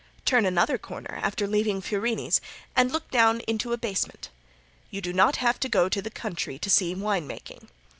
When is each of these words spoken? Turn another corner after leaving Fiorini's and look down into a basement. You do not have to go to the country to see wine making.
Turn 0.25 0.47
another 0.47 0.79
corner 0.79 1.19
after 1.21 1.45
leaving 1.45 1.79
Fiorini's 1.79 2.41
and 2.75 2.91
look 2.91 3.11
down 3.11 3.39
into 3.41 3.71
a 3.71 3.77
basement. 3.77 4.29
You 4.89 4.99
do 4.99 5.13
not 5.13 5.35
have 5.35 5.59
to 5.59 5.69
go 5.69 5.89
to 5.89 6.01
the 6.01 6.09
country 6.09 6.57
to 6.57 6.71
see 6.71 6.95
wine 6.95 7.27
making. 7.27 7.67